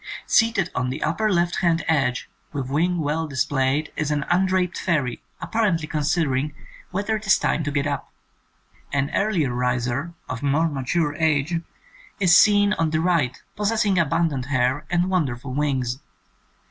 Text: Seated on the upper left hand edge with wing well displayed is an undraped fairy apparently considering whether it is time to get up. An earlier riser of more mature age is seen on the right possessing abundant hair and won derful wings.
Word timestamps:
Seated 0.25 0.71
on 0.73 0.89
the 0.89 1.03
upper 1.03 1.31
left 1.31 1.57
hand 1.57 1.85
edge 1.87 2.27
with 2.51 2.71
wing 2.71 2.97
well 3.01 3.27
displayed 3.27 3.91
is 3.95 4.09
an 4.09 4.25
undraped 4.31 4.75
fairy 4.75 5.21
apparently 5.39 5.85
considering 5.85 6.55
whether 6.89 7.15
it 7.15 7.27
is 7.27 7.37
time 7.37 7.63
to 7.63 7.69
get 7.69 7.85
up. 7.85 8.11
An 8.91 9.11
earlier 9.13 9.53
riser 9.53 10.15
of 10.27 10.41
more 10.41 10.67
mature 10.69 11.13
age 11.19 11.61
is 12.19 12.35
seen 12.35 12.73
on 12.79 12.89
the 12.89 12.99
right 12.99 13.43
possessing 13.55 13.99
abundant 13.99 14.45
hair 14.47 14.87
and 14.89 15.07
won 15.07 15.25
derful 15.25 15.53
wings. 15.53 15.99